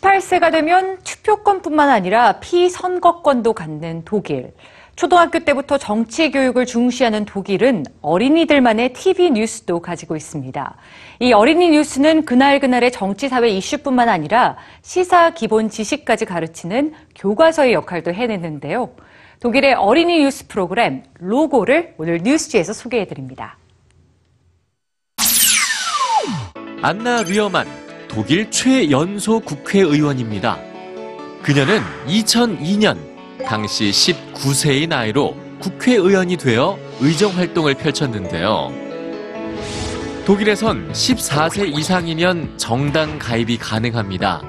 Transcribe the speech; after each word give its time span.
18세가 0.00 0.52
되면 0.52 0.98
투표권뿐만 1.02 1.88
아니라 1.88 2.40
피선거권도 2.40 3.52
갖는 3.52 4.02
독일. 4.04 4.52
초등학교 4.96 5.38
때부터 5.38 5.78
정치 5.78 6.32
교육을 6.32 6.66
중시하는 6.66 7.24
독일은 7.24 7.84
어린이들만의 8.02 8.94
TV 8.94 9.30
뉴스도 9.30 9.80
가지고 9.80 10.16
있습니다. 10.16 10.76
이 11.20 11.32
어린이 11.32 11.70
뉴스는 11.70 12.24
그날그날의 12.24 12.90
정치 12.90 13.28
사회 13.28 13.48
이슈뿐만 13.48 14.08
아니라 14.08 14.56
시사 14.82 15.30
기본 15.30 15.70
지식까지 15.70 16.24
가르치는 16.24 16.94
교과서의 17.14 17.74
역할도 17.74 18.12
해내는데요. 18.12 18.90
독일의 19.38 19.74
어린이 19.74 20.18
뉴스 20.18 20.48
프로그램 20.48 21.04
로고를 21.20 21.94
오늘 21.96 22.18
뉴스지에서 22.24 22.72
소개해 22.72 23.06
드립니다. 23.06 23.56
안나 26.82 27.22
류어만 27.22 27.66
독일 28.08 28.50
최연소 28.50 29.38
국회의원입니다. 29.40 30.58
그녀는 31.42 31.80
2002년 32.06 32.96
당시 33.46 33.90
19세의 33.90 34.88
나이로 34.88 35.36
국회의원이 35.60 36.36
되어 36.36 36.78
의정 37.00 37.36
활동을 37.36 37.74
펼쳤는데요. 37.74 38.72
독일에선 40.24 40.92
14세 40.92 41.78
이상이면 41.78 42.58
정당 42.58 43.18
가입이 43.18 43.58
가능합니다. 43.58 44.42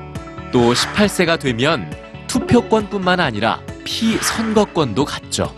또 0.52 0.74
18세가 0.74 1.40
되면 1.40 1.94
투표권뿐만 2.28 3.20
아니라 3.20 3.62
피선거권도 3.84 5.06
갖죠. 5.06 5.54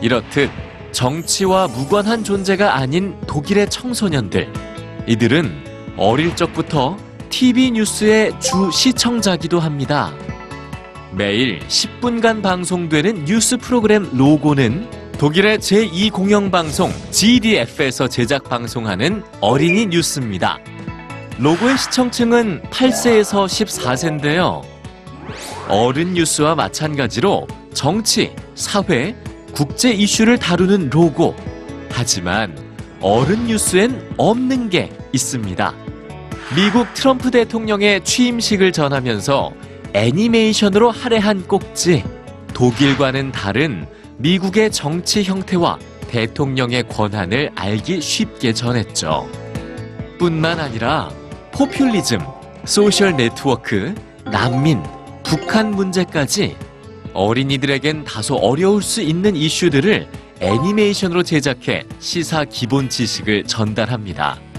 이렇듯 0.00 0.50
정치와 0.92 1.68
무관한 1.68 2.24
존재가 2.24 2.76
아닌 2.76 3.18
독일의 3.26 3.68
청소년들. 3.70 4.52
이들은 5.06 5.94
어릴 5.96 6.34
적부터 6.34 6.96
TV 7.30 7.70
뉴스의 7.70 8.38
주 8.40 8.70
시청자기도 8.72 9.60
합니다. 9.60 10.12
매일 11.12 11.60
10분간 11.60 12.42
방송되는 12.42 13.24
뉴스 13.24 13.56
프로그램 13.56 14.08
로고는 14.12 14.88
독일의 15.18 15.58
제2공영방송 15.58 16.90
GDF에서 17.12 18.08
제작 18.08 18.44
방송하는 18.44 19.22
어린이 19.40 19.86
뉴스입니다. 19.86 20.58
로고의 21.38 21.78
시청층은 21.78 22.62
8세에서 22.70 23.46
14세인데요. 23.46 24.62
어른 25.68 26.14
뉴스와 26.14 26.54
마찬가지로 26.54 27.46
정치, 27.72 28.34
사회, 28.54 29.14
국제 29.52 29.92
이슈를 29.92 30.38
다루는 30.38 30.90
로고. 30.90 31.34
하지만 31.90 32.56
어른 33.00 33.46
뉴스엔 33.46 34.14
없는 34.16 34.68
게 34.68 34.90
있습니다. 35.12 35.74
미국 36.56 36.92
트럼프 36.94 37.30
대통령의 37.30 38.02
취임식을 38.02 38.72
전하면서 38.72 39.52
애니메이션으로 39.92 40.90
할애한 40.90 41.46
꼭지. 41.46 42.02
독일과는 42.54 43.30
다른 43.30 43.86
미국의 44.18 44.72
정치 44.72 45.22
형태와 45.22 45.78
대통령의 46.08 46.88
권한을 46.88 47.52
알기 47.54 48.00
쉽게 48.00 48.52
전했죠. 48.52 49.28
뿐만 50.18 50.58
아니라 50.58 51.10
포퓰리즘, 51.52 52.18
소셜 52.64 53.16
네트워크, 53.16 53.94
난민, 54.24 54.82
북한 55.22 55.70
문제까지 55.70 56.56
어린이들에겐 57.14 58.02
다소 58.02 58.34
어려울 58.34 58.82
수 58.82 59.00
있는 59.02 59.36
이슈들을 59.36 60.08
애니메이션으로 60.40 61.22
제작해 61.22 61.84
시사 62.00 62.44
기본 62.44 62.88
지식을 62.88 63.44
전달합니다. 63.44 64.49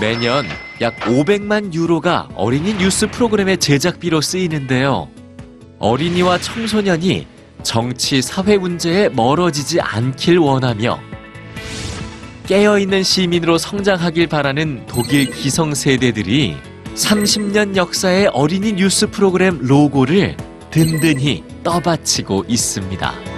매년 0.00 0.44
약 0.80 0.96
500만 1.00 1.72
유로가 1.72 2.28
어린이 2.34 2.74
뉴스 2.74 3.06
프로그램의 3.06 3.58
제작비로 3.58 4.20
쓰이는데요. 4.20 5.08
어린이와 5.78 6.38
청소년이 6.38 7.26
정치, 7.62 8.22
사회 8.22 8.56
문제에 8.56 9.08
멀어지지 9.08 9.80
않길 9.80 10.38
원하며 10.38 11.00
깨어있는 12.46 13.02
시민으로 13.02 13.58
성장하길 13.58 14.28
바라는 14.28 14.84
독일 14.86 15.30
기성세대들이 15.30 16.56
30년 16.94 17.76
역사의 17.76 18.28
어린이 18.28 18.72
뉴스 18.72 19.08
프로그램 19.10 19.58
로고를 19.60 20.36
든든히 20.70 21.42
떠받치고 21.64 22.44
있습니다. 22.46 23.35